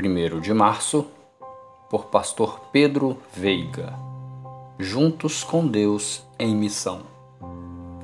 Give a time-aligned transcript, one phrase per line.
[0.00, 1.06] 1 de março,
[1.90, 3.92] por Pastor Pedro Veiga.
[4.78, 7.00] Juntos com Deus em missão.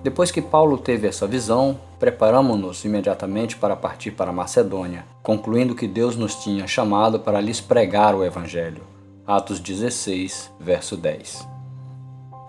[0.02, 6.16] Depois que Paulo teve essa visão, preparamos-nos imediatamente para partir para Macedônia, concluindo que Deus
[6.16, 8.82] nos tinha chamado para lhes pregar o Evangelho.
[9.26, 11.48] Atos 16, verso 10.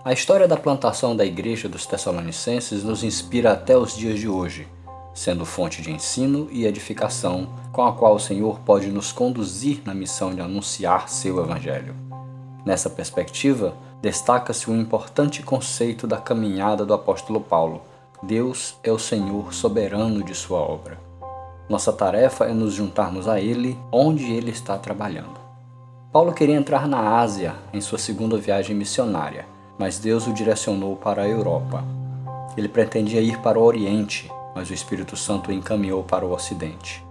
[0.04, 4.68] A história da plantação da igreja dos Tessalonicenses nos inspira até os dias de hoje
[5.18, 9.92] sendo fonte de ensino e edificação, com a qual o Senhor pode nos conduzir na
[9.92, 11.92] missão de anunciar seu Evangelho.
[12.64, 17.82] Nessa perspectiva, destaca-se um importante conceito da caminhada do apóstolo Paulo:
[18.22, 21.00] Deus é o Senhor soberano de sua obra.
[21.68, 25.40] Nossa tarefa é nos juntarmos a Ele onde Ele está trabalhando.
[26.12, 31.22] Paulo queria entrar na Ásia em sua segunda viagem missionária, mas Deus o direcionou para
[31.22, 31.82] a Europa.
[32.56, 37.04] Ele pretendia ir para o Oriente, mas o Espírito Santo o encaminhou para o Ocidente.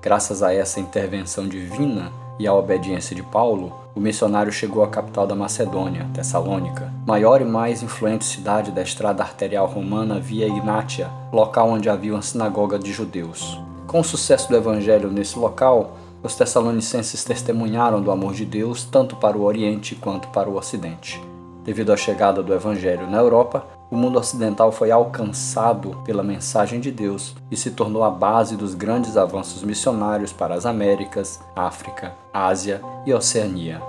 [0.00, 5.26] Graças a essa intervenção divina e à obediência de Paulo, o missionário chegou à capital
[5.26, 11.68] da Macedônia, Tessalônica, maior e mais influente cidade da estrada arterial romana via Ignátia, local
[11.68, 13.60] onde havia uma sinagoga de judeus.
[13.86, 19.14] Com o sucesso do evangelho nesse local, os tessalonicenses testemunharam do amor de Deus tanto
[19.16, 21.20] para o Oriente quanto para o Ocidente.
[21.64, 26.90] Devido à chegada do evangelho na Europa, o mundo ocidental foi alcançado pela mensagem de
[26.90, 32.82] Deus e se tornou a base dos grandes avanços missionários para as Américas, África, Ásia
[33.06, 33.80] e Oceania.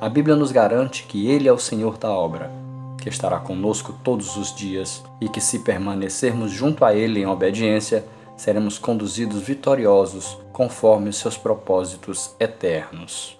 [0.00, 2.50] A Bíblia nos garante que Ele é o Senhor da obra,
[2.96, 8.02] que estará conosco todos os dias e que, se permanecermos junto a Ele em obediência,
[8.34, 13.39] seremos conduzidos vitoriosos conforme os seus propósitos eternos.